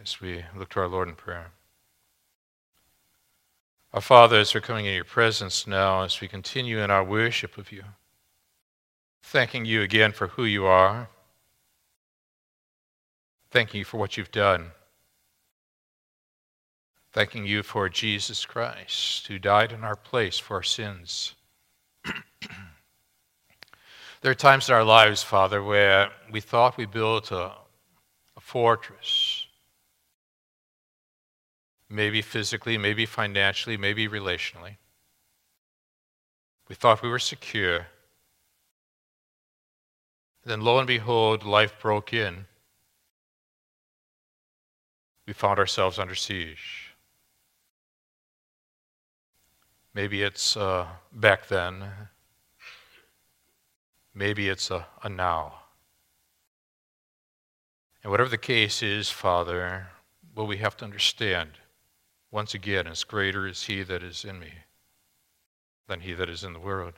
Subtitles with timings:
[0.00, 1.50] as we look to our Lord in prayer.
[3.92, 7.56] Our Father, as we're coming in your presence now, as we continue in our worship
[7.56, 7.82] of you,
[9.22, 11.08] thanking you again for who you are,
[13.50, 14.72] thanking you for what you've done,
[17.12, 21.34] thanking you for Jesus Christ, who died in our place for our sins.
[24.20, 27.52] there are times in our lives, Father, where we thought we built a,
[28.36, 29.27] a fortress
[31.88, 34.76] maybe physically, maybe financially, maybe relationally.
[36.68, 37.86] We thought we were secure.
[40.44, 42.46] Then, lo and behold, life broke in.
[45.26, 46.94] We found ourselves under siege.
[49.94, 51.84] Maybe it's uh, back then.
[54.14, 55.54] Maybe it's a, a now.
[58.02, 59.88] And whatever the case is, Father,
[60.34, 61.52] what we have to understand
[62.30, 64.52] once again, as greater is he that is in me
[65.86, 66.94] than he that is in the world.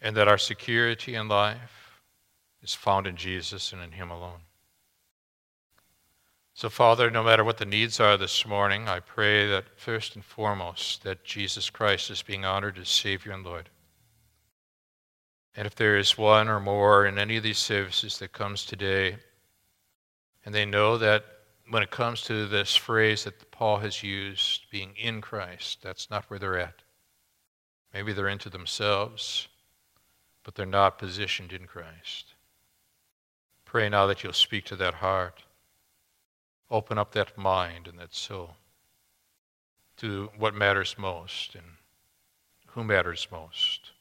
[0.00, 2.02] And that our security in life
[2.62, 4.40] is found in Jesus and in him alone.
[6.54, 10.24] So, Father, no matter what the needs are this morning, I pray that first and
[10.24, 13.70] foremost that Jesus Christ is being honored as Savior and Lord.
[15.56, 19.16] And if there is one or more in any of these services that comes today,
[20.44, 21.24] and they know that
[21.70, 26.24] when it comes to this phrase that Paul has used, being in Christ, that's not
[26.28, 26.82] where they're at.
[27.94, 29.48] Maybe they're into themselves,
[30.42, 32.34] but they're not positioned in Christ.
[33.64, 35.44] Pray now that you'll speak to that heart.
[36.70, 38.56] Open up that mind and that soul
[39.96, 41.64] to what matters most and
[42.68, 43.92] who matters most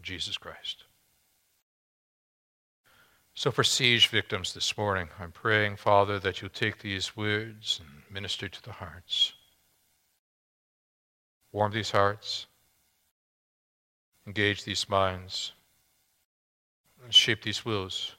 [0.00, 0.83] Jesus Christ.
[3.36, 8.02] So, for siege victims this morning, I'm praying, Father, that you'll take these words and
[8.08, 9.32] minister to the hearts.
[11.50, 12.46] Warm these hearts,
[14.24, 15.52] engage these minds,
[17.02, 18.14] and shape these wills.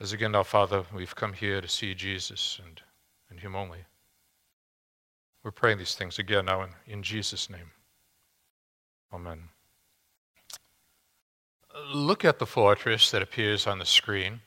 [0.00, 2.80] As again now, Father, we've come here to see Jesus and,
[3.28, 3.84] and Him only.
[5.42, 7.70] We're praying these things again now in, in Jesus' name.
[9.12, 9.50] Amen
[11.86, 14.40] look at the fortress that appears on the screen.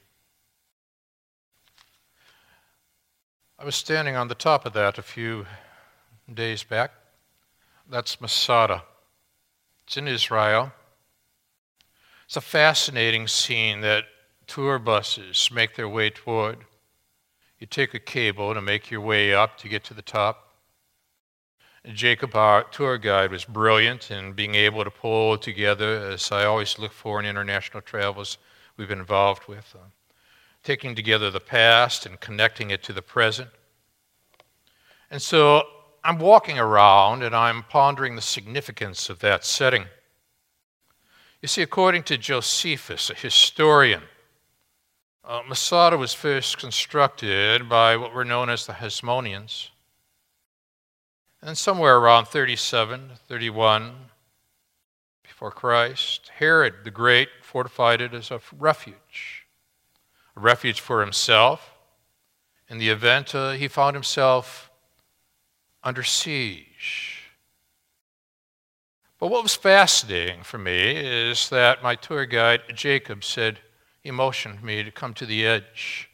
[3.58, 5.46] I was standing on the top of that a few
[6.34, 6.92] days back.
[7.90, 8.84] That's Masada.
[9.86, 10.72] It's in Israel.
[12.26, 14.06] It's a fascinating scene that
[14.48, 16.60] tour buses make their way toward.
[17.60, 20.51] You take a cable to make your way up to get to the top.
[21.86, 26.78] Jacob, our tour guide, was brilliant in being able to pull together, as I always
[26.78, 28.38] look for in international travels
[28.78, 29.86] we've been involved with, uh,
[30.64, 33.50] taking together the past and connecting it to the present.
[35.10, 35.64] And so
[36.04, 39.86] I'm walking around and I'm pondering the significance of that setting.
[41.42, 44.04] You see, according to Josephus, a historian,
[45.24, 49.70] uh, Masada was first constructed by what were known as the Hasmoneans.
[51.44, 53.94] And somewhere around 37, 31
[55.24, 59.48] before Christ, Herod the Great fortified it as a refuge,
[60.38, 61.74] a refuge for himself.
[62.70, 64.70] In the event uh, he found himself
[65.84, 67.24] under siege.
[69.18, 73.62] But what was fascinating for me is that my tour guide, Jacob, said
[74.04, 76.11] he motioned me to come to the edge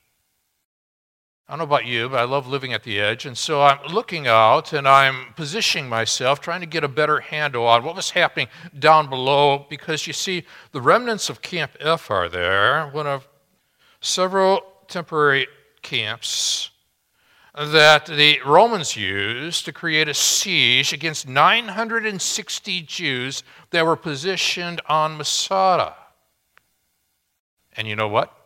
[1.47, 3.25] I don't know about you, but I love living at the edge.
[3.25, 7.65] And so I'm looking out and I'm positioning myself, trying to get a better handle
[7.65, 8.47] on what was happening
[8.77, 9.65] down below.
[9.69, 10.43] Because you see,
[10.73, 13.29] the remnants of Camp F are there, one of
[14.01, 15.47] several temporary
[15.81, 16.71] camps
[17.57, 25.17] that the Romans used to create a siege against 960 Jews that were positioned on
[25.17, 25.95] Masada.
[27.77, 28.36] And you know what?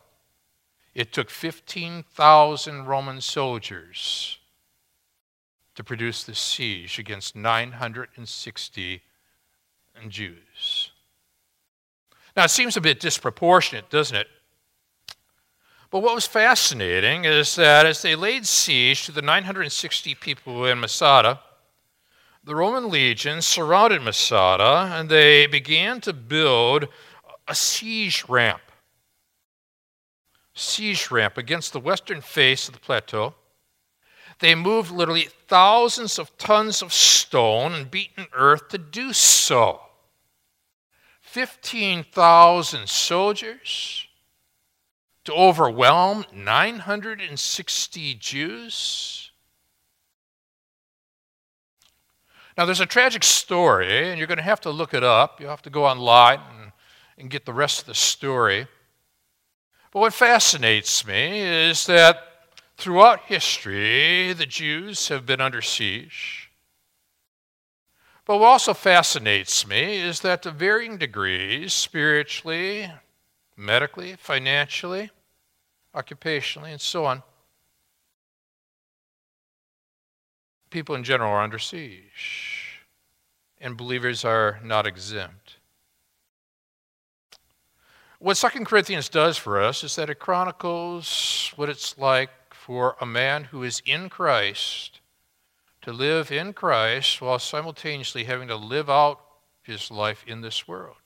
[0.94, 4.40] It took 15,000 Roman soldiers
[5.76, 9.02] to produce the siege against 960
[10.10, 10.92] Jews.
[12.36, 14.28] Now, it seems a bit disproportionate, doesn't it?
[15.90, 20.80] But what was fascinating is that as they laid siege to the 960 people in
[20.80, 21.42] Masada,
[22.44, 26.88] the Roman legions surrounded Masada and they began to build
[27.48, 28.62] a siege ramp
[30.54, 33.36] siege ramp against the western face of the plateau.
[34.40, 39.82] They moved literally thousands of tons of stone and beaten earth to do so.
[41.22, 44.08] 15,000 soldiers,
[45.24, 49.32] to overwhelm 960 Jews?
[52.58, 55.40] Now, there's a tragic story, and you're going to have to look it up.
[55.40, 56.72] You'll have to go online and,
[57.18, 58.68] and get the rest of the story.
[59.92, 62.48] But what fascinates me is that
[62.78, 66.50] throughout history, the Jews have been under siege.
[68.26, 72.90] But what also fascinates me is that to varying degrees, spiritually,
[73.58, 75.12] medically, financially,
[75.94, 77.22] occupationally, and so on,
[80.70, 82.80] people in general are under siege,
[83.60, 85.58] and believers are not exempt.
[88.22, 93.06] What Second Corinthians does for us is that it chronicles what it's like for a
[93.06, 95.00] man who is in Christ
[95.82, 99.22] to live in Christ while simultaneously having to live out
[99.64, 100.98] his life in this world.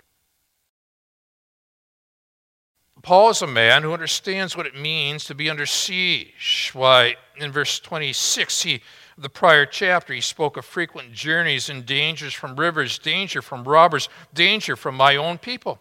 [3.02, 6.72] Paul is a man who understands what it means to be under siege.
[6.74, 8.82] Why, in verse 26, he,
[9.18, 14.10] the prior chapter, he spoke of frequent journeys and dangers from rivers, danger from robbers,
[14.34, 15.80] danger from my own people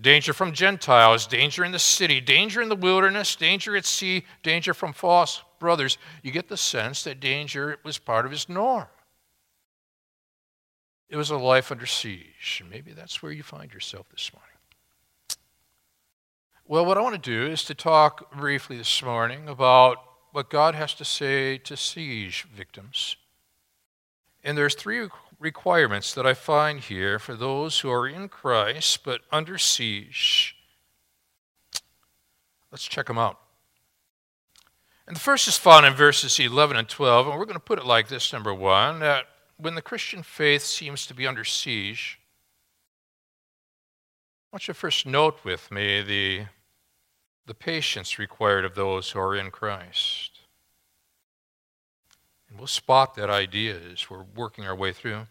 [0.00, 4.72] danger from Gentiles, danger in the city, danger in the wilderness, danger at sea, danger
[4.72, 5.98] from false brothers.
[6.22, 8.86] You get the sense that danger was part of his norm.
[11.08, 12.62] It was a life under siege.
[12.70, 14.48] Maybe that's where you find yourself this morning.
[16.66, 19.96] Well, what I want to do is to talk briefly this morning about
[20.32, 23.16] what God has to say to siege victims.
[24.44, 29.20] And there's three requirements that I find here for those who are in Christ but
[29.30, 30.56] under siege.
[32.70, 33.38] Let's check them out.
[35.06, 37.78] And the first is found in verses 11 and 12, and we're going to put
[37.78, 39.24] it like this number one that
[39.56, 42.20] when the Christian faith seems to be under siege,
[44.50, 46.46] I want you to first note with me the,
[47.46, 50.27] the patience required of those who are in Christ.
[52.48, 55.26] And we'll spot that idea as we're working our way through.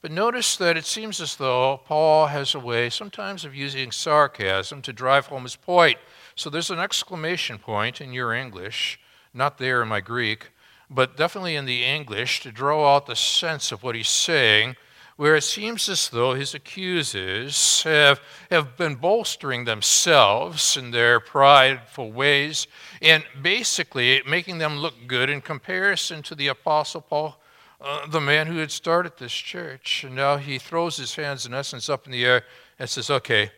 [0.00, 4.82] But notice that it seems as though Paul has a way sometimes of using sarcasm
[4.82, 5.98] to drive home his point.
[6.34, 8.98] So there's an exclamation point in your English,
[9.32, 10.50] not there in my Greek,
[10.90, 14.74] but definitely in the English to draw out the sense of what he's saying,
[15.22, 18.20] where it seems as though his accusers have,
[18.50, 22.66] have been bolstering themselves in their prideful ways
[23.00, 27.40] and basically making them look good in comparison to the Apostle Paul
[27.80, 30.02] uh, the man who had started this church.
[30.02, 32.42] And now he throws his hands, in essence, up in the air
[32.80, 33.52] and says, Okay,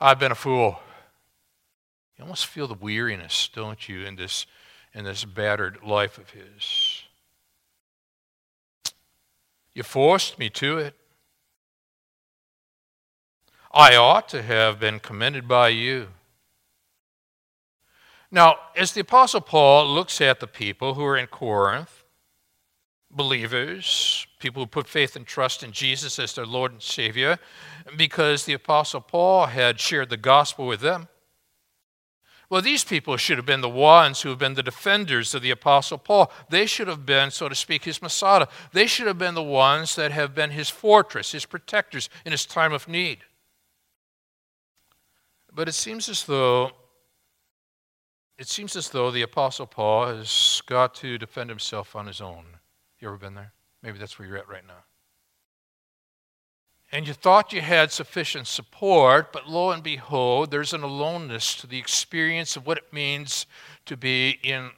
[0.00, 0.80] I've been a fool.
[2.16, 4.46] You almost feel the weariness, don't you, in this,
[4.94, 7.02] in this battered life of his.
[9.74, 10.94] You forced me to it.
[13.72, 16.08] I ought to have been commended by you.
[18.30, 22.04] Now, as the Apostle Paul looks at the people who are in Corinth,
[23.10, 27.38] believers, people who put faith and trust in Jesus as their Lord and Savior,
[27.96, 31.08] because the Apostle Paul had shared the gospel with them.
[32.50, 35.52] Well, these people should have been the ones who have been the defenders of the
[35.52, 36.32] Apostle Paul.
[36.48, 38.48] They should have been, so to speak, his Masada.
[38.72, 42.44] They should have been the ones that have been his fortress, his protectors in his
[42.44, 43.20] time of need.
[45.54, 46.72] But it seems as though
[48.36, 52.44] it seems as though the Apostle Paul has got to defend himself on his own.
[52.98, 53.52] You ever been there?
[53.82, 54.84] Maybe that's where you're at right now.
[56.92, 61.66] And you thought you had sufficient support, but lo and behold, there's an aloneness to
[61.68, 63.46] the experience of what it means
[63.86, 64.70] to be in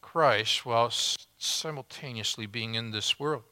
[0.00, 0.90] Christ while
[1.38, 3.42] simultaneously being in this world.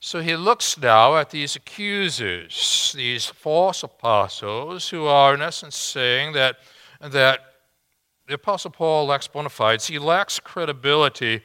[0.00, 6.34] So he looks now at these accusers, these false apostles, who are in essence saying
[6.34, 6.58] that,
[7.00, 7.40] that
[8.28, 11.40] the Apostle Paul lacks bona fides, he lacks credibility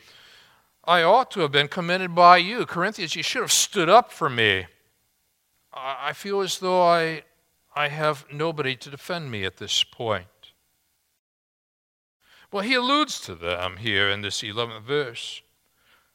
[0.90, 2.66] I ought to have been commended by you.
[2.66, 4.66] Corinthians, you should have stood up for me.
[5.72, 7.22] I feel as though I,
[7.76, 10.26] I have nobody to defend me at this point.
[12.52, 15.44] Well, he alludes to them here in this 11th verse.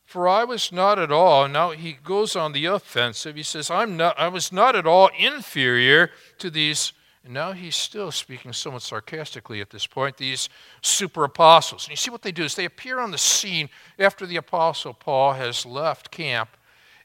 [0.05, 3.37] For I was not at all, now he goes on the offensive.
[3.37, 6.93] He says, I'm not, I was not at all inferior to these
[7.25, 10.51] and now he's still speaking somewhat sarcastically at this point, these
[10.83, 11.85] super apostles.
[11.85, 14.93] And you see what they do is they appear on the scene after the apostle
[14.93, 16.51] Paul has left camp,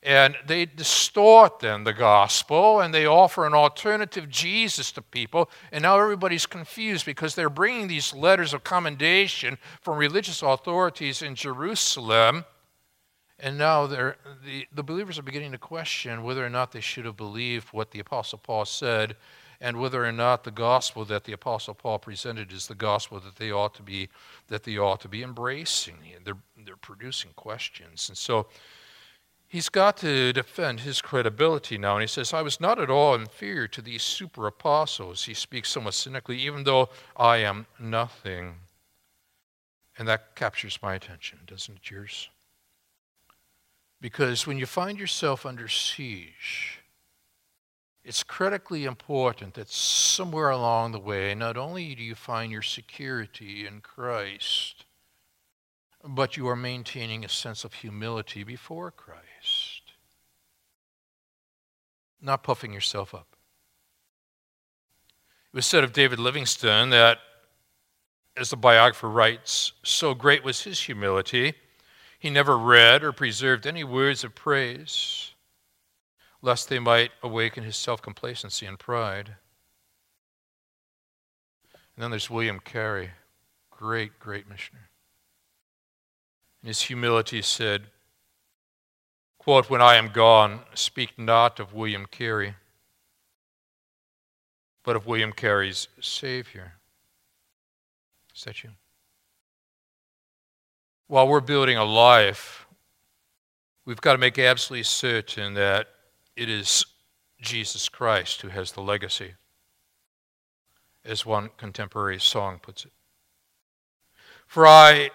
[0.04, 5.50] and they distort then the gospel and they offer an alternative Jesus to people.
[5.72, 11.36] And now everybody's confused because they're bringing these letters of commendation from religious authorities in
[11.36, 12.46] Jerusalem.
[13.40, 14.16] And now the,
[14.74, 18.00] the believers are beginning to question whether or not they should have believed what the
[18.00, 19.16] Apostle Paul said
[19.62, 23.36] and whether or not the gospel that the apostle Paul presented is the gospel that
[23.36, 24.10] they ought to be
[24.48, 25.98] that they ought to be embracing.
[26.24, 28.10] They're they're producing questions.
[28.10, 28.48] And so
[29.48, 31.96] he's got to defend his credibility now.
[31.96, 35.25] And he says, I was not at all inferior to these super apostles.
[35.25, 38.56] He speaks somewhat cynically, even though I am nothing.
[39.98, 42.30] And that captures my attention, doesn't it yours?
[44.00, 46.78] Because when you find yourself under siege,
[48.10, 53.68] it's critically important that somewhere along the way, not only do you find your security
[53.68, 54.86] in Christ,
[56.04, 59.94] but you are maintaining a sense of humility before Christ.
[62.20, 63.28] Not puffing yourself up.
[65.54, 67.20] It was said of David Livingstone that,
[68.36, 71.54] as the biographer writes, so great was his humility,
[72.18, 75.28] he never read or preserved any words of praise,
[76.41, 79.36] lest they might awaken his self complacency and pride.
[81.96, 83.12] And then there's William Carey,
[83.72, 84.86] great, great missionary.
[86.63, 87.88] In his humility said,
[89.38, 92.55] quote, When I am gone, speak not of William Carey,
[94.84, 96.74] but of William Carey's Savior.
[98.34, 98.69] Is that you?
[101.08, 102.65] While we're building a life,
[103.86, 105.88] we've got to make absolutely certain that
[106.39, 106.86] it is
[107.41, 109.34] Jesus Christ who has the legacy,
[111.03, 112.91] as one contemporary song puts it.
[114.48, 115.12] For I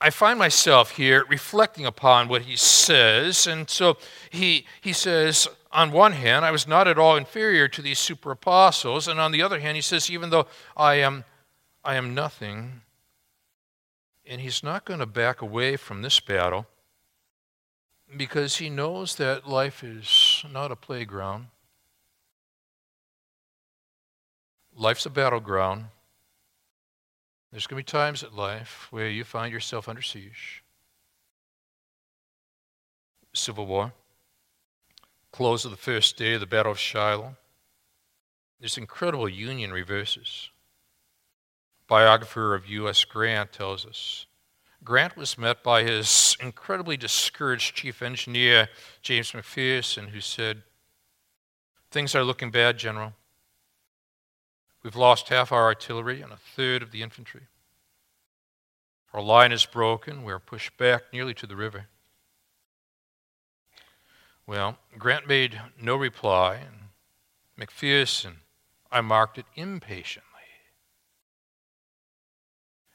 [0.00, 3.46] I find myself here reflecting upon what he says.
[3.46, 3.96] And so
[4.28, 8.32] he, he says, on one hand, I was not at all inferior to these super
[8.32, 9.08] apostles.
[9.08, 11.24] And on the other hand, he says, even though I am,
[11.82, 12.82] I am nothing,
[14.26, 16.66] and he's not going to back away from this battle
[18.16, 21.46] because he knows that life is not a playground.
[24.76, 25.86] Life's a battleground.
[27.50, 30.62] There's going to be times in life where you find yourself under siege.
[33.34, 33.92] Civil War,
[35.30, 37.36] close of the first day of the Battle of Shiloh.
[38.60, 40.50] There's incredible Union reverses.
[41.88, 43.04] Biographer of U.S.
[43.04, 44.26] Grant tells us
[44.84, 48.68] Grant was met by his incredibly discouraged chief engineer,
[49.00, 50.62] James McPherson, who said,
[51.90, 53.12] Things are looking bad, General.
[54.82, 57.42] We've lost half our artillery and a third of the infantry.
[59.12, 60.24] Our line is broken.
[60.24, 61.86] We're pushed back nearly to the river.
[64.46, 66.88] Well, Grant made no reply, and
[67.60, 68.36] McPherson,
[68.90, 70.28] I marked it impatiently,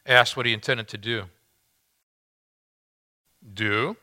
[0.06, 1.30] asked what he intended to do.
[3.54, 3.96] Do?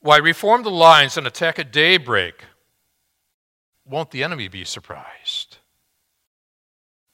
[0.00, 2.44] Why, reform the lines and attack at daybreak
[3.84, 5.58] won't the enemy be surprised?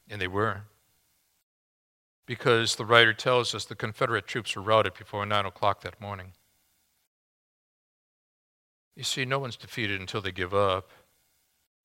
[0.09, 0.63] And they were.
[2.27, 6.33] Because the writer tells us the Confederate troops were routed before 9 o'clock that morning.
[8.97, 10.91] You see, no one's defeated until they give up.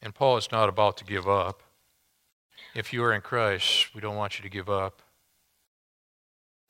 [0.02, 1.64] And Paul is not about to give up.
[2.76, 5.02] If you are in Christ, we don't want you to give up.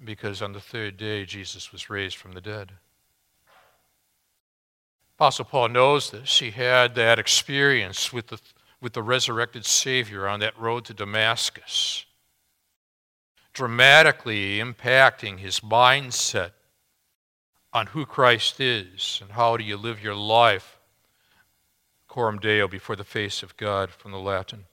[0.04, 2.74] Because on the third day, Jesus was raised from the dead.
[5.18, 6.38] Apostle Paul knows this.
[6.38, 8.40] He had that experience with the,
[8.80, 12.06] with the resurrected Savior on that road to Damascus,
[13.54, 16.52] dramatically impacting his mindset
[17.74, 20.80] on who Christ is and how do you live your life,
[22.08, 24.66] coram deo, before the face of God from the Latin.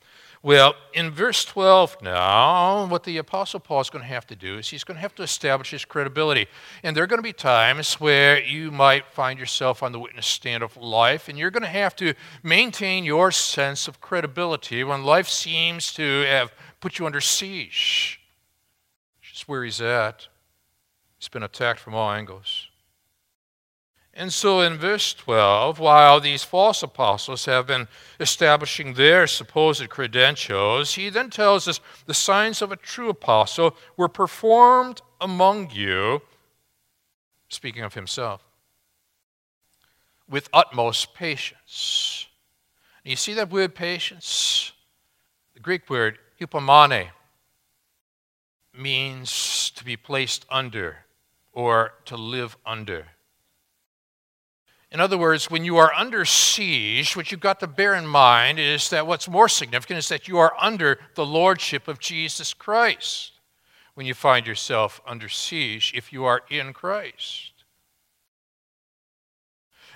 [0.45, 4.59] Well, in verse 12 now, what the Apostle Paul is going to have to do
[4.59, 6.49] is he's going to have to establish his credibility.
[6.83, 10.27] And there are going to be times where you might find yourself on the witness
[10.27, 15.03] stand of life, and you're going to have to maintain your sense of credibility when
[15.03, 18.21] life seems to have put you under siege.
[19.23, 20.29] Just where he's at.
[21.19, 22.69] He's been attacked from all angles.
[24.17, 27.89] And so in verse 12, while these false apostles have been
[28.21, 34.09] establishing their supposed credentials, he then tells us the signs of a true apostle were
[34.09, 36.23] performed among you,
[37.49, 38.45] speaking of himself,
[40.29, 42.29] with utmost patience.
[43.05, 44.73] And you see that word patience?
[45.55, 47.09] The Greek word hypomone
[48.73, 50.99] means to be placed under
[51.53, 53.07] or to live under.
[54.95, 58.61] In other words, when you are under siege, what you've got to bear in mind
[58.61, 63.33] is that what's more significant is that you are under the lordship of Jesus Christ
[63.95, 67.51] when you find yourself under siege if you are in Christ.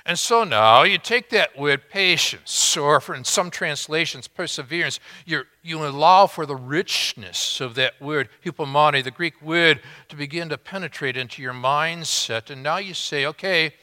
[0.05, 5.87] And so now you take that word patience, or in some translations, perseverance, you you
[5.87, 11.17] allow for the richness of that word, hypomone, the Greek word, to begin to penetrate
[11.17, 12.51] into your mindset.
[12.51, 13.75] And now you say, okay,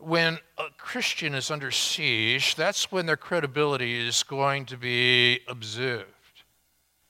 [0.00, 6.06] when a Christian is under siege, that's when their credibility is going to be observed.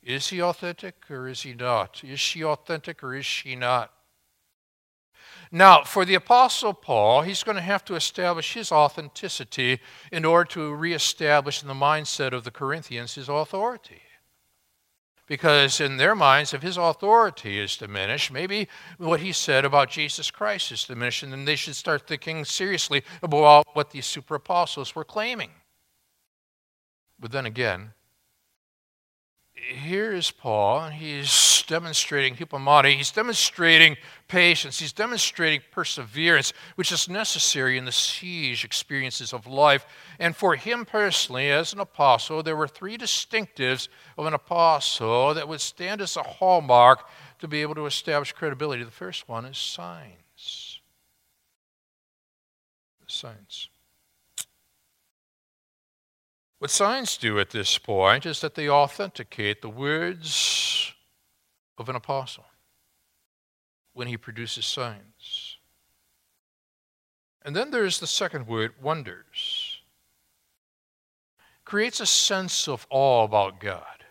[0.03, 2.03] Is he authentic or is he not?
[2.03, 3.93] Is she authentic or is she not?
[5.53, 9.81] Now, for the Apostle Paul, he's going to have to establish his authenticity
[10.13, 14.03] in order to reestablish in the mindset of the Corinthians his authority.
[15.31, 18.67] Because in their minds, if his authority is diminished, maybe
[18.99, 23.05] what he said about Jesus Christ is diminished, and then they should start thinking seriously
[23.23, 25.51] about what these super apostles were claiming.
[27.21, 27.93] But then again,
[29.71, 32.95] here is Paul, and he's demonstrating hypomone.
[32.97, 33.97] He's demonstrating
[34.29, 34.79] patience.
[34.79, 39.87] He's demonstrating perseverance, which is necessary in the siege experiences of life.
[40.19, 45.49] And for him personally, as an apostle, there were three distinctives of an apostle that
[45.49, 47.09] would stand as a hallmark
[47.39, 48.85] to be able to establish credibility.
[48.85, 50.81] The first one is signs.
[53.07, 53.69] Signs.
[56.61, 60.93] What signs do at this point is that they authenticate the words
[61.79, 62.45] of an apostle
[63.95, 65.57] when he produces signs.
[67.43, 69.81] And then there's the second word, wonders.
[71.65, 74.05] Creates a sense of awe about God.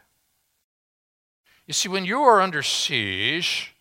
[1.67, 3.75] You see, when you are under siege,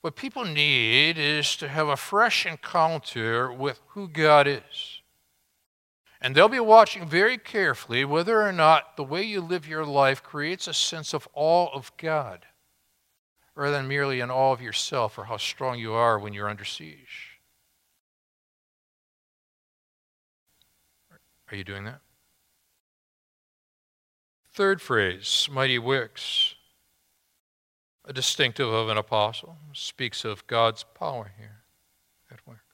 [0.00, 4.89] what people need is to have a fresh encounter with who God is.
[6.20, 10.22] And they'll be watching very carefully whether or not the way you live your life
[10.22, 12.46] creates a sense of awe of God
[13.54, 16.64] rather than merely an awe of yourself or how strong you are when you're under
[16.64, 17.40] siege.
[21.50, 22.00] Are you doing that?
[24.52, 26.54] Third phrase, mighty works,
[28.04, 31.62] a distinctive of an apostle, speaks of God's power here
[32.30, 32.69] at work.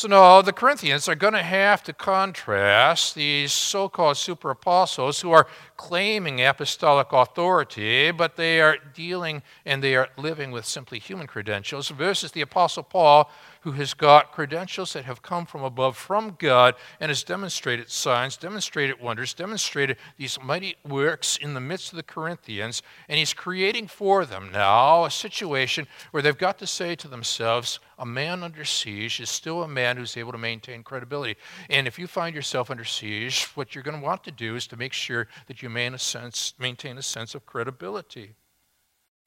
[0.00, 5.20] So now the Corinthians are going to have to contrast these so called super apostles
[5.20, 10.98] who are claiming apostolic authority, but they are dealing and they are living with simply
[10.98, 15.96] human credentials, versus the apostle Paul, who has got credentials that have come from above
[15.96, 21.92] from God and has demonstrated signs, demonstrated wonders, demonstrated these mighty works in the midst
[21.92, 22.82] of the Corinthians.
[23.08, 27.80] And he's creating for them now a situation where they've got to say to themselves,
[27.98, 31.36] a man under siege is still a man who's able to maintain credibility.
[31.68, 34.66] And if you find yourself under siege, what you're going to want to do is
[34.68, 38.34] to make sure that you maintain a sense, maintain a sense of credibility.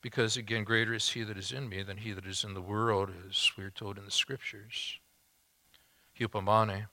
[0.03, 2.61] Because again, greater is he that is in me than he that is in the
[2.61, 4.99] world, as we are told in the scriptures.
[6.19, 6.87] Hupomone,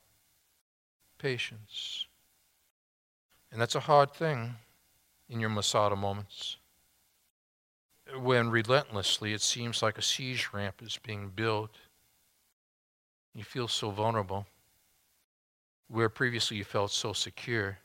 [1.18, 2.06] patience.
[3.50, 4.54] And that's a hard thing
[5.28, 6.56] in your Masada moments.
[8.16, 11.76] When relentlessly it seems like a siege ramp is being built.
[13.34, 14.46] You feel so vulnerable.
[15.88, 17.78] Where previously you felt so secure.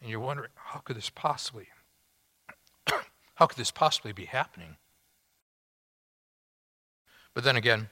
[0.00, 1.66] And you're wondering, how could this possibly
[3.38, 4.74] how could this possibly be happening?
[7.34, 7.88] But then again,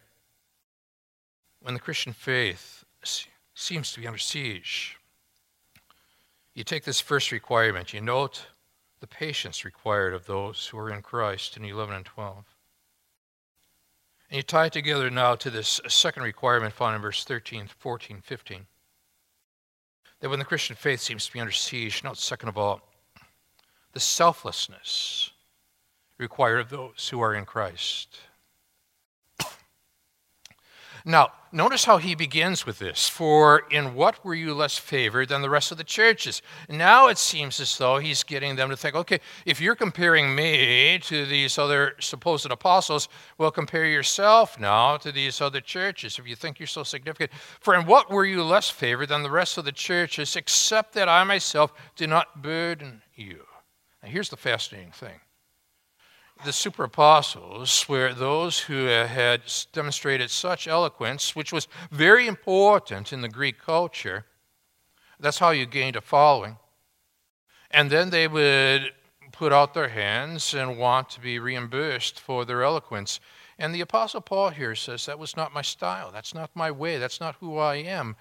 [1.61, 2.85] when the Christian faith
[3.55, 4.97] seems to be under siege,
[6.53, 8.49] you take this first requirement, you note
[8.99, 12.45] the patience required of those who are in Christ in 11 and 12.
[14.29, 18.21] And you tie it together now to this second requirement found in verse 13, 14,
[18.21, 18.67] 15.
[20.19, 22.81] That when the Christian faith seems to be under siege, note, second of all,
[23.93, 25.31] the selflessness
[26.19, 28.21] required of those who are in Christ.
[31.09, 33.09] Now, notice how he begins with this.
[33.09, 36.43] For in what were you less favored than the rest of the churches?
[36.69, 40.99] Now it seems as though he's getting them to think, okay, if you're comparing me
[41.05, 46.35] to these other supposed apostles, well, compare yourself now to these other churches if you
[46.35, 47.31] think you're so significant.
[47.61, 51.09] For in what were you less favored than the rest of the churches, except that
[51.09, 53.45] I myself did not burden you?
[54.03, 55.21] Now, here's the fascinating thing
[56.45, 63.13] the super apostles were those who uh, had demonstrated such eloquence, which was very important
[63.13, 64.25] in the Greek culture.
[65.19, 66.59] That's how you gained a following.
[67.71, 68.93] And then they would
[69.33, 73.21] put out their hands and want to be reimbursed for their eloquence.
[73.59, 76.11] And the Apostle Paul here says, That was not my style.
[76.13, 76.99] That's not my way.
[76.99, 78.17] That's not who I am.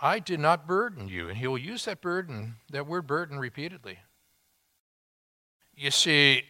[0.00, 1.28] I did not burden you.
[1.28, 3.98] And he will use that burden, that word burden, repeatedly.
[5.74, 6.44] You see,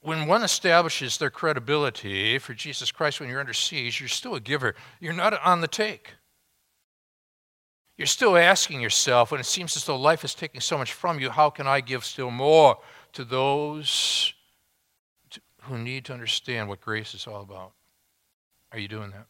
[0.00, 4.40] when one establishes their credibility for Jesus Christ when you're under siege, you're still a
[4.40, 4.74] giver.
[5.00, 6.14] You're not on the take.
[7.96, 11.18] You're still asking yourself, when it seems as though life is taking so much from
[11.18, 12.78] you, how can I give still more
[13.14, 14.32] to those
[15.62, 17.72] who need to understand what grace is all about?
[18.70, 19.26] Are you doing that?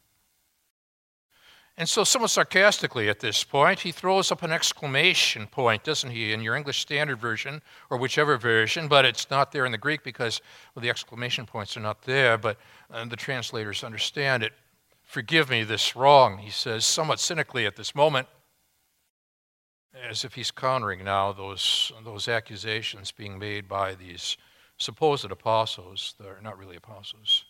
[1.78, 6.32] And so, somewhat sarcastically at this point, he throws up an exclamation point, doesn't he,
[6.32, 10.02] in your English Standard Version or whichever version, but it's not there in the Greek
[10.02, 10.40] because
[10.74, 12.56] well, the exclamation points are not there, but
[12.90, 14.54] uh, the translators understand it.
[15.04, 18.26] Forgive me this wrong, he says, somewhat cynically at this moment,
[20.10, 24.36] as if he's countering now those, those accusations being made by these
[24.78, 27.44] supposed apostles that are not really apostles.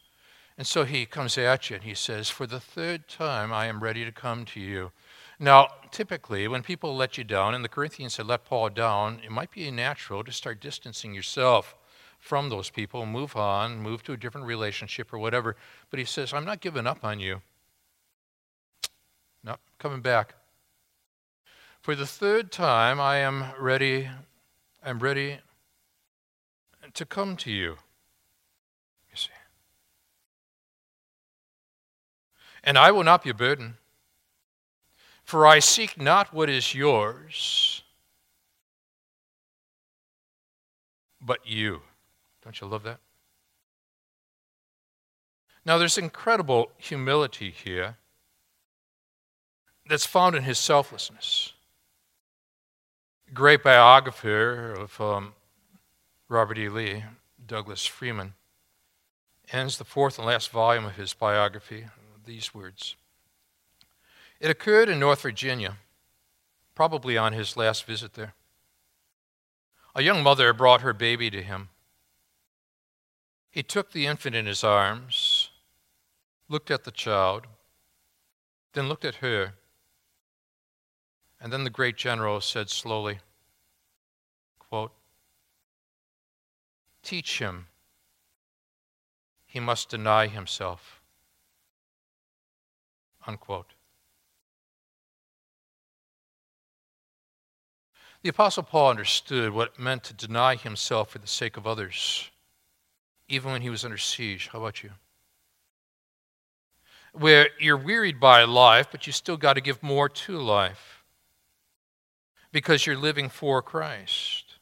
[0.59, 3.81] And so he comes at you and he says, For the third time, I am
[3.81, 4.91] ready to come to you.
[5.39, 9.31] Now, typically, when people let you down, and the Corinthians had let Paul down, it
[9.31, 11.77] might be natural to start distancing yourself
[12.19, 15.55] from those people, move on, move to a different relationship or whatever.
[15.91, 17.41] But he says, I'm not giving up on you.
[19.45, 20.35] Not coming back.
[21.81, 24.11] For the third time, I am ready,
[24.85, 25.39] I'm ready
[26.93, 27.77] to come to you.
[32.69, 33.79] And I will not be a burden.
[35.25, 37.83] For I seek not what is yours,
[41.19, 41.81] but you.
[42.45, 42.99] Don't you love that?
[45.65, 47.97] Now, there's incredible humility here
[49.89, 51.55] that's found in his selflessness.
[53.33, 55.33] Great biographer of um,
[56.29, 56.69] Robert E.
[56.69, 57.05] Lee,
[57.47, 58.35] Douglas Freeman,
[59.51, 61.87] ends the fourth and last volume of his biography
[62.29, 62.95] these words.
[64.39, 65.79] It occurred in North Virginia,
[66.75, 68.35] probably on his last visit there.
[69.97, 71.71] A young mother brought her baby to him.
[73.51, 75.51] He took the infant in his arms,
[76.49, 77.47] looked at the child,
[78.75, 79.55] then looked at her,
[81.41, 83.21] and then the great general said slowly,
[84.59, 84.93] quote,
[87.03, 87.69] Teach him.
[89.47, 90.98] He must deny himself.
[93.29, 93.75] Unquote.
[98.23, 102.31] The Apostle Paul understood what it meant to deny himself for the sake of others,
[103.29, 104.49] even when he was under siege.
[104.49, 104.91] How about you?
[107.13, 111.05] Where you're wearied by life, but you still got to give more to life
[112.51, 114.55] because you're living for Christ.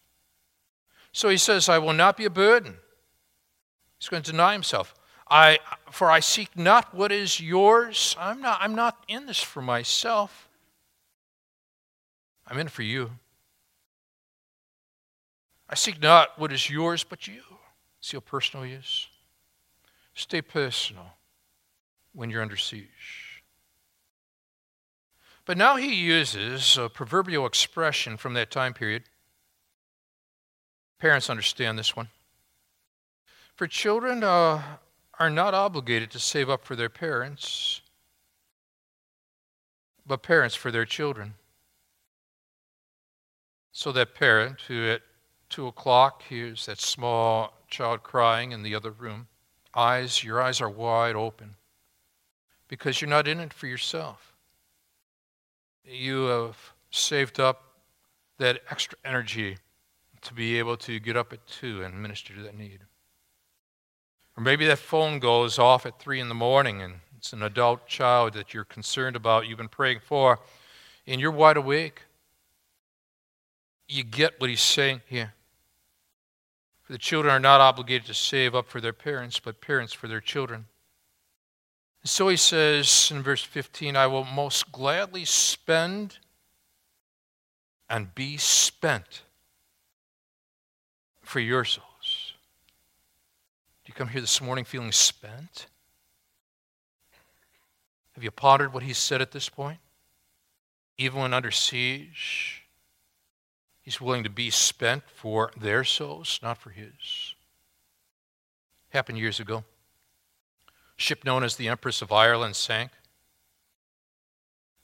[1.13, 2.79] So he says, I will not be a burden.
[3.99, 4.93] He's going to deny himself.
[5.29, 5.59] I,
[5.91, 8.15] for I seek not what is yours.
[8.19, 10.49] I'm not, I'm not in this for myself.
[12.47, 13.11] I'm in for you.
[15.69, 17.43] I seek not what is yours, but you.
[18.01, 19.09] See personal use?
[20.15, 21.15] Stay personal
[22.13, 23.43] when you're under siege.
[25.45, 29.05] But now he uses a proverbial expression from that time period.
[30.99, 32.09] Parents understand this one.
[33.55, 34.63] For children, uh,
[35.19, 37.81] are not obligated to save up for their parents,
[40.07, 41.35] but parents for their children.
[43.73, 45.03] So that parent who at
[45.49, 49.27] two o'clock hears that small child crying in the other room,
[49.75, 51.57] eyes, your eyes are wide open
[52.69, 54.35] because you're not in it for yourself.
[55.85, 57.63] You have saved up
[58.39, 59.59] that extra energy
[60.23, 62.81] to be able to get up at two and minister to that need.
[64.37, 67.87] Or maybe that phone goes off at 3 in the morning and it's an adult
[67.87, 70.39] child that you're concerned about, you've been praying for,
[71.07, 72.03] and you're wide awake.
[73.89, 75.33] You get what he's saying here.
[76.83, 80.07] For the children are not obligated to save up for their parents, but parents for
[80.07, 80.67] their children.
[82.03, 86.19] And so he says in verse 15, I will most gladly spend
[87.89, 89.23] and be spent
[91.23, 91.86] for your soul
[93.97, 95.67] come here this morning feeling spent?
[98.15, 99.79] Have you pondered what he said at this point?
[100.99, 102.65] Even when under siege,
[103.81, 107.35] he's willing to be spent for their souls, not for his.
[108.91, 109.65] Happened years ago.
[110.99, 112.91] ship known as the Empress of Ireland sank.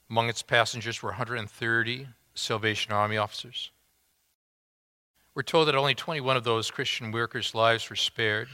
[0.09, 3.71] Among its passengers were 130 Salvation Army officers.
[5.35, 8.49] We're told that only 21 of those Christian workers' lives were spared.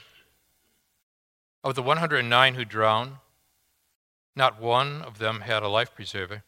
[1.64, 3.16] Of the 109 who drowned,
[4.36, 6.44] not one of them had a life preserver.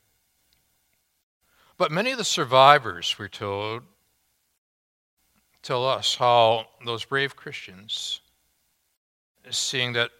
[1.76, 3.82] But many of the survivors, we're told,
[5.62, 8.20] tell us how those brave Christians
[9.50, 10.10] seeing that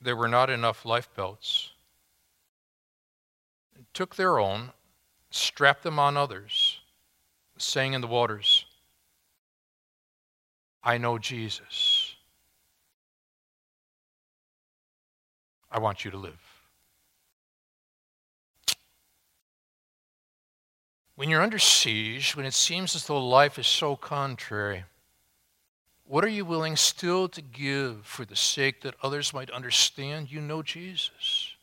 [0.00, 1.70] there were not enough life belts,
[3.92, 4.72] took their own,
[5.30, 6.80] strapped them on others,
[7.56, 8.66] saying in the waters,
[10.82, 11.93] I know Jesus.
[15.74, 16.38] I want you to live.
[21.16, 24.84] When you're under siege, when it seems as though life is so contrary,
[26.06, 30.40] what are you willing still to give for the sake that others might understand you
[30.40, 31.56] know Jesus?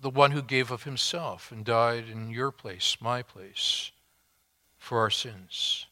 [0.00, 3.90] The one who gave of himself and died in your place, my place,
[4.76, 5.86] for our sins.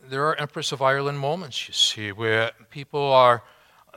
[0.00, 3.42] There are Empress of Ireland moments, you see, where people are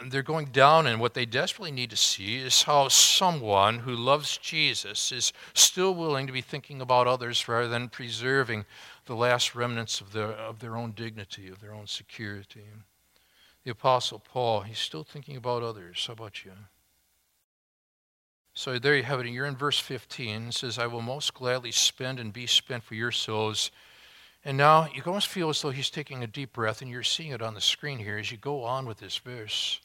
[0.07, 4.37] they're going down, and what they desperately need to see is how someone who loves
[4.37, 8.65] Jesus is still willing to be thinking about others rather than preserving
[9.05, 12.65] the last remnants of their, of their own dignity, of their own security.
[13.63, 16.05] The Apostle Paul, he's still thinking about others.
[16.07, 16.51] How about you?
[18.53, 19.27] So there you have it.
[19.27, 20.47] You're in verse 15.
[20.47, 23.71] It says, I will most gladly spend and be spent for your souls.
[24.43, 27.31] And now you almost feel as though he's taking a deep breath, and you're seeing
[27.31, 29.79] it on the screen here as you go on with this verse.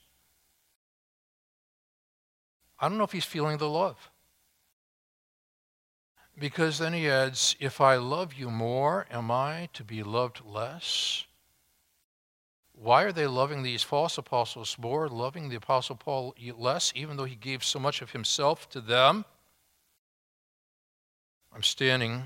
[2.85, 4.11] I don't know if he's feeling the love.
[6.38, 11.25] Because then he adds, If I love you more, am I to be loved less?
[12.75, 17.25] Why are they loving these false apostles more, loving the apostle Paul less, even though
[17.25, 19.25] he gave so much of himself to them?
[21.55, 22.23] I'm standing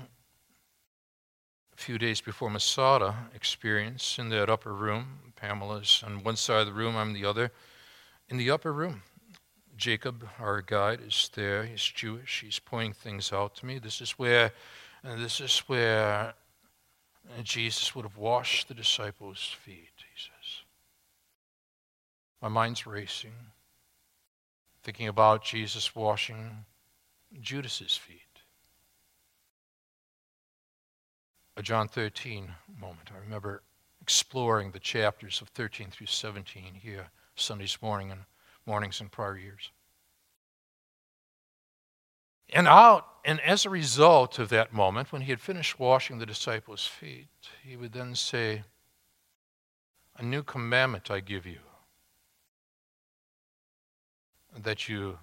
[1.73, 5.31] a few days before Masada experience in that upper room.
[5.37, 7.53] Pamela's on one side of the room, I'm the other.
[8.27, 9.03] In the upper room,
[9.79, 11.63] Jacob, our guide, is there.
[11.63, 12.41] He's Jewish.
[12.41, 13.79] He's pointing things out to me.
[13.79, 14.51] This is where,
[15.03, 16.33] and this is where
[17.29, 19.93] uh, Jesus would have washed the disciples' feet.
[19.95, 20.63] He says,
[22.41, 23.33] "My mind's racing,
[24.83, 26.65] thinking about Jesus washing
[27.39, 28.19] Judas's feet."
[31.55, 33.11] A John 13 moment.
[33.15, 33.63] I remember
[34.01, 38.21] exploring the chapters of 13 through 17 here Sundays morning and
[38.69, 39.71] mornings in prior years.
[42.53, 46.25] And out, and as a result of that moment, when he had finished washing the
[46.25, 47.27] disciples' feet,
[47.63, 48.63] he would then say,
[50.17, 51.59] A new commandment I give you,
[54.55, 55.17] that you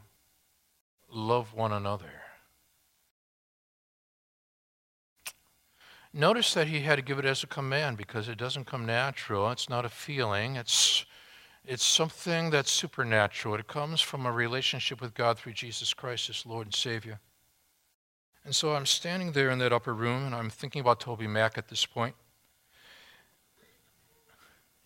[1.08, 2.22] love one another.
[6.12, 9.50] Notice that he had to give it as a command because it doesn't come natural.
[9.50, 10.56] It's not a feeling.
[10.56, 11.04] It's
[11.66, 13.56] it's something that's supernatural.
[13.56, 17.18] It comes from a relationship with God through Jesus Christ as Lord and Savior.
[18.44, 21.58] And so I'm standing there in that upper room and I'm thinking about Toby Mac
[21.58, 22.14] at this point.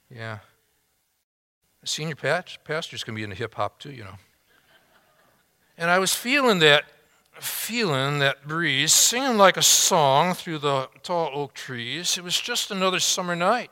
[0.08, 0.38] Yeah.
[1.84, 4.16] Senior pastor's going to be into hip hop too, you know.
[5.76, 6.84] And I was feeling that,
[7.34, 12.16] feeling that breeze, singing like a song through the tall oak trees.
[12.16, 13.70] It was just another summer night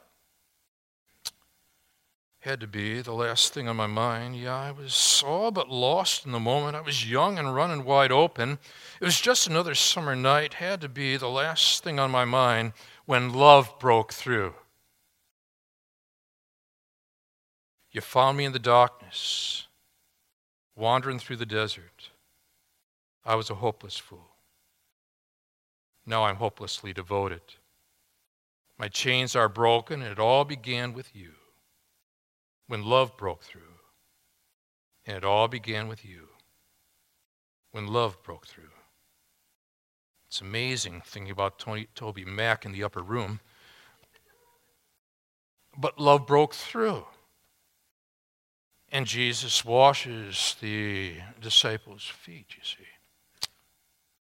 [2.41, 4.37] had to be the last thing on my mind.
[4.37, 6.77] Yeah, I was all but lost in the moment.
[6.77, 8.59] I was young and running wide open.
[9.01, 12.75] It was just another summer night, had to be the last thing on my mind
[13.07, 14.55] when love broke through.
[17.91, 19.67] You found me in the darkness,
[20.77, 22.11] wandering through the desert.
[23.25, 24.29] I was a hopeless fool.
[26.07, 27.43] Now I'm hopelessly devoted.
[28.79, 31.33] My chains are broken, and it all began with you
[32.69, 33.63] when love broke through.
[35.05, 36.29] And it all began with you
[37.73, 38.71] when love broke through.
[40.29, 43.41] It's amazing thinking about Tony, Toby Mac in the upper room.
[45.77, 47.07] But love broke through.
[48.91, 52.89] And Jesus washes the disciples' feet, you see.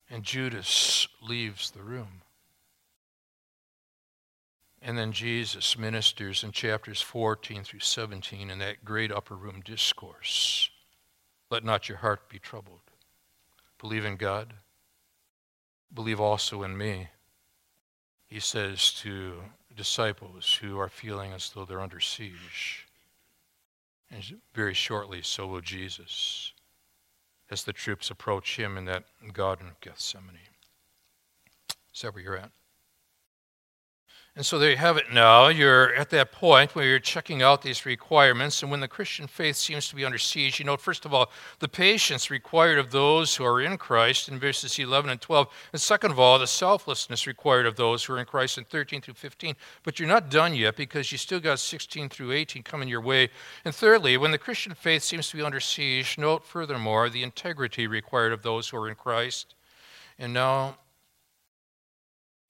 [0.10, 2.23] And Judas leaves the room.
[4.86, 10.70] And then Jesus ministers in chapters 14 through 17 in that great upper room discourse.
[11.50, 12.82] Let not your heart be troubled.
[13.80, 14.54] Believe in God.
[15.94, 17.08] Believe also in me.
[18.28, 19.36] He says to
[19.74, 22.86] disciples who are feeling as though they're under siege.
[24.12, 24.22] And
[24.54, 26.52] very shortly, so will Jesus
[27.50, 30.40] as the troops approach him in that Garden of Gethsemane.
[31.94, 32.52] Is that where you're at?
[34.36, 35.50] And so there you have it now.
[35.50, 38.64] You're at that point where you're checking out these requirements.
[38.64, 41.32] And when the Christian faith seems to be under siege, you note, first of all,
[41.60, 45.48] the patience required of those who are in Christ in verses 11 and 12.
[45.72, 49.02] And second of all, the selflessness required of those who are in Christ in 13
[49.02, 49.56] through 15.
[49.84, 53.30] But you're not done yet because you still got 16 through 18 coming your way.
[53.66, 57.86] And thirdly, when the Christian faith seems to be under siege, note furthermore the integrity
[57.86, 59.54] required of those who are in Christ.
[60.18, 60.78] And now,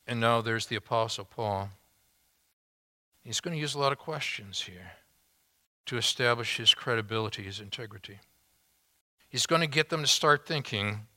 [0.08, 1.70] and now there's the Apostle Paul.
[3.24, 4.94] He's going to use a lot of questions here
[5.86, 8.20] to establish his credibility, his integrity.
[9.30, 11.08] He's going to get them to start thinking.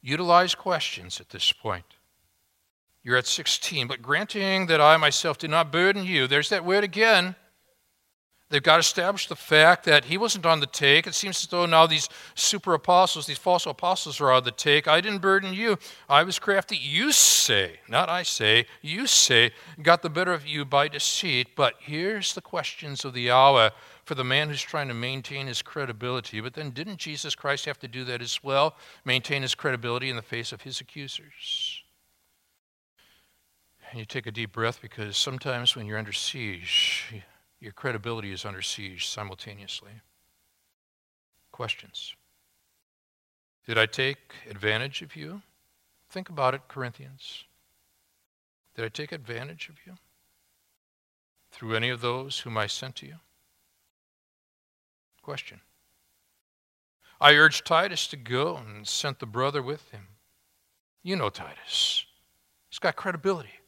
[0.00, 1.84] Utilize questions at this point.
[3.02, 6.84] You're at 16, but granting that I myself did not burden you, there's that word
[6.84, 7.36] again.
[8.50, 11.06] They've got to establish the fact that he wasn't on the take.
[11.06, 14.88] It seems as though now these super apostles, these false apostles, are on the take.
[14.88, 15.78] I didn't burden you.
[16.08, 16.76] I was crafty.
[16.76, 19.50] You say, not I say, you say,
[19.82, 21.48] got the better of you by deceit.
[21.56, 23.70] But here's the questions of the hour
[24.06, 26.40] for the man who's trying to maintain his credibility.
[26.40, 28.76] But then didn't Jesus Christ have to do that as well?
[29.04, 31.82] Maintain his credibility in the face of his accusers?
[33.90, 37.22] And you take a deep breath because sometimes when you're under siege,
[37.60, 39.92] your credibility is under siege simultaneously.
[41.52, 42.14] Questions
[43.66, 45.42] Did I take advantage of you?
[46.08, 47.44] Think about it, Corinthians.
[48.74, 49.94] Did I take advantage of you?
[51.50, 53.16] Through any of those whom I sent to you?
[55.22, 55.60] Question.
[57.20, 60.06] I urged Titus to go and sent the brother with him.
[61.02, 62.06] You know Titus.
[62.70, 63.60] He's got credibility.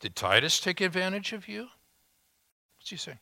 [0.00, 1.68] Did Titus take advantage of you?
[2.82, 3.20] What's he saying?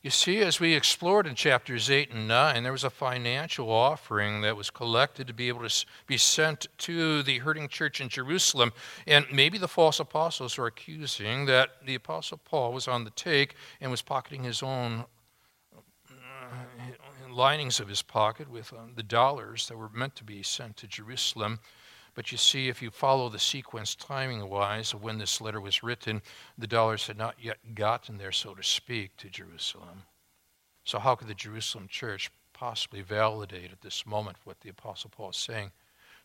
[0.00, 4.40] You see, as we explored in chapters 8 and 9, there was a financial offering
[4.40, 8.72] that was collected to be able to be sent to the hurting church in Jerusalem.
[9.06, 13.54] And maybe the false apostles are accusing that the apostle Paul was on the take
[13.82, 15.04] and was pocketing his own
[16.10, 20.78] uh, linings of his pocket with uh, the dollars that were meant to be sent
[20.78, 21.58] to Jerusalem.
[22.18, 25.84] But you see, if you follow the sequence timing wise of when this letter was
[25.84, 26.20] written,
[26.58, 30.02] the dollars had not yet gotten there, so to speak, to Jerusalem.
[30.82, 35.30] So, how could the Jerusalem church possibly validate at this moment what the Apostle Paul
[35.30, 35.70] is saying?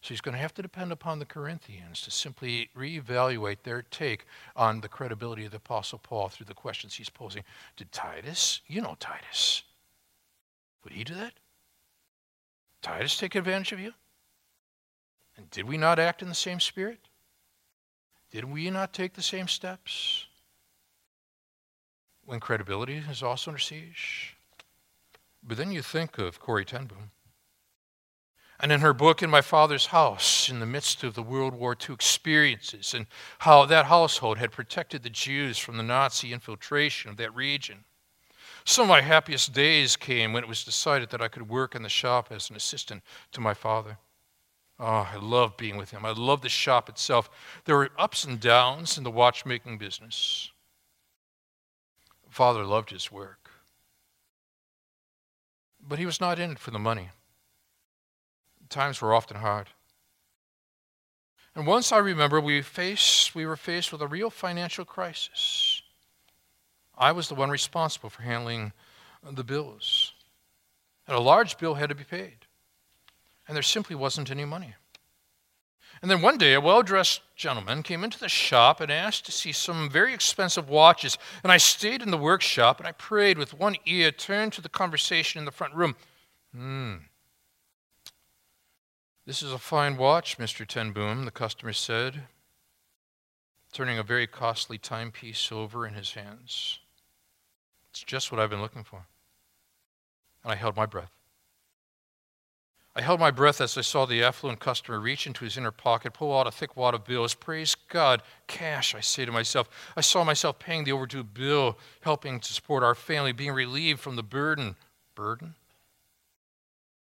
[0.02, 4.26] So, he's going to have to depend upon the Corinthians to simply reevaluate their take
[4.56, 7.44] on the credibility of the Apostle Paul through the questions he's posing.
[7.78, 9.62] Did Titus, you know Titus,
[10.84, 11.34] would he do that?
[12.82, 13.94] Titus take advantage of you?
[15.38, 17.00] And did we not act in the same spirit?
[18.32, 20.26] Did we not take the same steps?
[22.26, 24.36] When credibility is also under siege?
[25.44, 27.12] But then you think of Corrie ten Boom.
[28.60, 31.76] And in her book, In My Father's House, in the midst of the World War
[31.78, 33.08] II experiences, and
[33.40, 37.84] how that household had protected the Jews from the Nazi infiltration of that region.
[38.64, 41.84] Some of my happiest days came when it was decided that I could work in
[41.84, 43.98] the shop as an assistant to my father.
[44.80, 46.06] Oh, I love being with him.
[46.06, 47.30] I love the shop itself.
[47.66, 50.52] There were ups and downs in the watchmaking business.
[52.30, 53.52] Father loved his work.
[55.88, 57.10] But he was not in it for the money.
[58.70, 59.70] Times were often hard.
[61.56, 65.84] And once I remember we faced we were faced with a real financial crisis.
[66.98, 68.74] I was the one responsible for handling
[69.24, 70.14] the bills.
[71.08, 72.43] And a large bill had to be paid
[73.48, 74.76] and there simply wasn't any money.
[76.02, 79.32] And then one day, a well dressed gentleman came into the shop and asked to
[79.32, 81.18] see some very expensive watches.
[81.44, 84.68] And I stayed in the workshop and I prayed with one ear turned to the
[84.68, 85.96] conversation in the front room.
[86.54, 86.96] Hmm.
[89.26, 90.68] This is a fine watch, Mr.
[90.68, 92.24] Ten Boom, the customer said,
[93.72, 96.80] turning a very costly timepiece over in his hands.
[97.92, 99.06] It's just what I've been looking for.
[100.44, 101.12] And I held my breath.
[102.96, 106.14] I held my breath as I saw the affluent customer reach into his inner pocket,
[106.14, 107.34] pull out a thick wad of bills.
[107.34, 109.68] Praise God, cash, I say to myself.
[109.98, 114.16] I saw myself paying the overdue bill, helping to support our family, being relieved from
[114.16, 114.76] the burden.
[115.16, 115.56] Burden?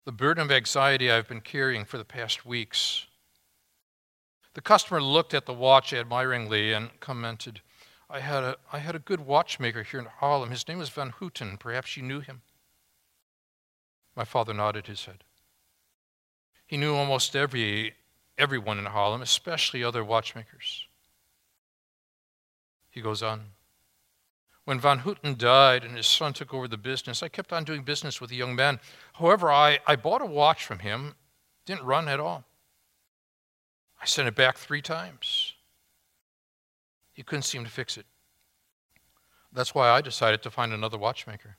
[0.04, 3.06] The burden of anxiety I've been carrying for the past weeks.
[4.56, 7.62] The customer looked at the watch admiringly and commented,
[8.10, 10.50] I had a, I had a good watchmaker here in Haarlem.
[10.50, 11.58] His name was Van Houten.
[11.58, 12.42] Perhaps you knew him.
[14.16, 15.24] My father nodded his head.
[16.70, 17.96] He knew almost every,
[18.38, 20.86] everyone in Haarlem, especially other watchmakers.
[22.92, 23.42] He goes on.
[24.66, 27.82] When Van Houten died and his son took over the business, I kept on doing
[27.82, 28.80] business with the young man.
[29.14, 31.16] However, I, I bought a watch from him,
[31.66, 32.44] didn't run at all.
[34.00, 35.56] I sent it back three times.
[37.14, 38.06] He couldn't seem to fix it.
[39.52, 41.58] That's why I decided to find another watchmaker.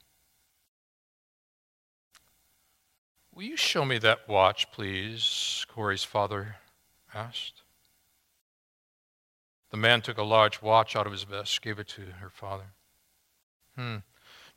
[3.40, 5.64] Will you show me that watch, please?
[5.66, 6.56] Corrie's father
[7.14, 7.62] asked.
[9.70, 12.66] The man took a large watch out of his vest, gave it to her father.
[13.76, 13.96] Hmm.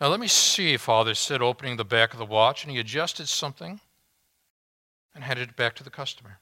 [0.02, 3.30] Now let me see, father said, opening the back of the watch, and he adjusted
[3.30, 3.80] something
[5.16, 6.40] and handed it back to the customer.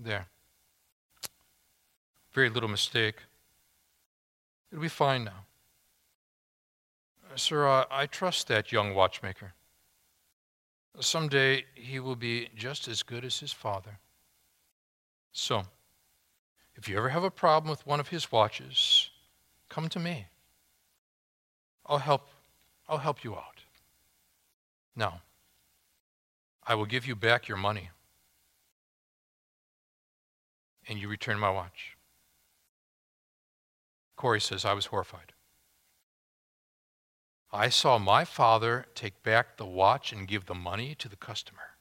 [0.00, 0.28] There.
[2.32, 3.16] Very little mistake.
[4.72, 5.44] It'll be fine now.
[7.34, 9.52] Sir, uh, I trust that young watchmaker.
[11.00, 13.98] Someday he will be just as good as his father.
[15.32, 15.62] So,
[16.74, 19.10] if you ever have a problem with one of his watches,
[19.68, 20.26] come to me.
[21.86, 22.28] I'll help
[22.88, 23.62] I'll help you out.
[24.96, 25.20] Now,
[26.66, 27.90] I will give you back your money.
[30.88, 31.96] And you return my watch.
[34.16, 35.32] Corrie says, I was horrified.
[37.50, 41.76] I saw my father take back the watch and give the money to the customer.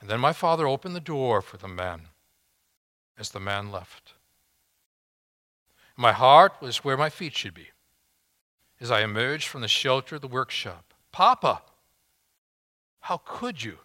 [0.00, 2.08] And then my father opened the door for the man
[3.18, 4.12] as the man left.
[5.96, 7.70] My heart was where my feet should be
[8.78, 10.92] as I emerged from the shelter of the workshop.
[11.12, 11.62] Papa,
[13.00, 13.78] how could you?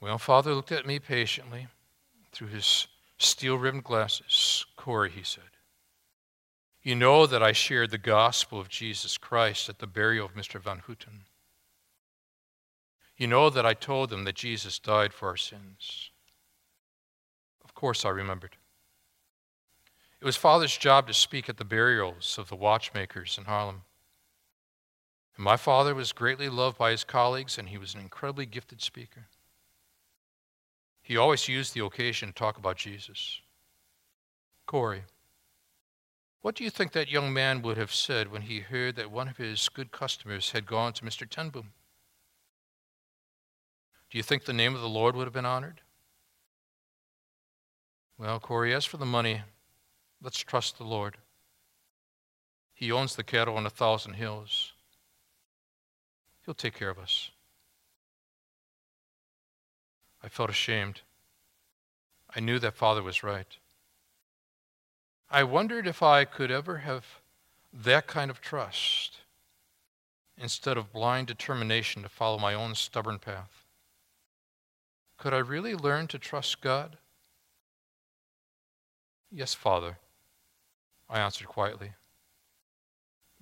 [0.00, 1.66] Well, Father looked at me patiently
[2.30, 2.86] through his
[3.18, 4.66] steel rimmed glasses.
[4.76, 5.55] Corrie, he said,
[6.86, 10.62] you know that I shared the gospel of Jesus Christ at the burial of Mr.
[10.62, 11.24] Van Houten.
[13.16, 16.12] You know that I told them that Jesus died for our sins.
[17.64, 18.54] Of course, I remembered.
[20.20, 23.82] It was Father's job to speak at the burials of the watchmakers in Haarlem.
[25.34, 28.80] And my father was greatly loved by his colleagues, and he was an incredibly gifted
[28.80, 29.26] speaker.
[31.02, 33.40] He always used the occasion to talk about Jesus.
[34.66, 35.02] Corrie,
[36.46, 39.26] what do you think that young man would have said when he heard that one
[39.26, 41.28] of his good customers had gone to Mr.
[41.28, 41.72] Ten Boom?
[44.08, 45.80] Do you think the name of the Lord would have been honored?
[48.16, 49.42] Well, Corrie, as for the money,
[50.22, 51.16] let's trust the Lord.
[52.74, 54.72] He owns the cattle on a thousand hills.
[56.44, 57.32] He'll take care of us.
[60.22, 61.00] I felt ashamed.
[62.36, 63.56] I knew that Father was right.
[65.30, 67.04] I wondered if I could ever have
[67.72, 69.18] that kind of trust
[70.38, 73.64] instead of blind determination to follow my own stubborn path.
[75.18, 76.98] Could I really learn to trust God?
[79.30, 79.98] Yes, Father,
[81.08, 81.92] I answered quietly.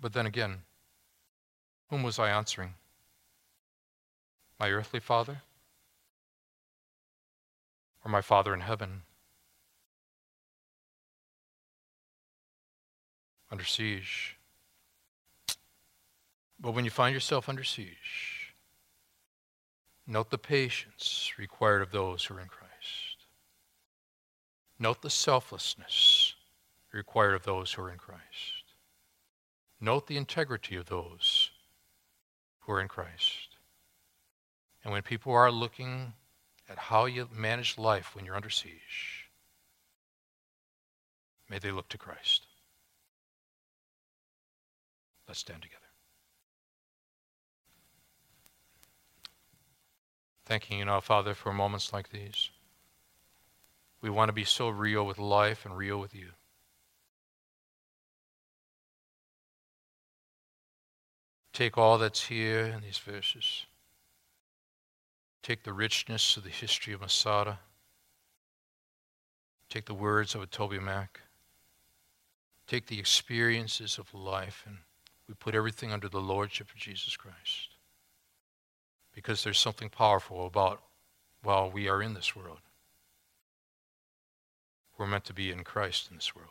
[0.00, 0.62] But then again,
[1.90, 2.74] whom was I answering?
[4.58, 5.42] My earthly father?
[8.04, 9.02] Or my Father in heaven?
[13.50, 14.36] Under siege.
[16.58, 18.54] But when you find yourself under siege,
[20.06, 23.26] note the patience required of those who are in Christ.
[24.78, 26.34] Note the selflessness
[26.92, 28.22] required of those who are in Christ.
[29.80, 31.50] Note the integrity of those
[32.60, 33.56] who are in Christ.
[34.82, 36.14] And when people are looking
[36.68, 39.28] at how you manage life when you're under siege,
[41.48, 42.46] may they look to Christ.
[45.34, 45.80] Let's stand together.
[50.46, 52.50] Thanking you now, Father, for moments like these.
[54.00, 56.28] We want to be so real with life and real with you.
[61.52, 63.66] Take all that's here in these verses.
[65.42, 67.58] Take the richness of the history of Masada.
[69.68, 71.08] Take the words of a TobyMac.
[72.68, 74.76] Take the experiences of life and
[75.28, 77.68] we put everything under the lordship of Jesus Christ.
[79.14, 80.82] Because there's something powerful about
[81.42, 82.58] while we are in this world.
[84.98, 86.48] We're meant to be in Christ in this world.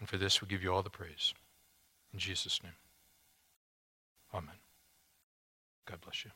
[0.00, 1.32] And for this, we give you all the praise.
[2.12, 2.72] In Jesus' name.
[4.34, 4.56] Amen.
[5.86, 6.30] God bless you.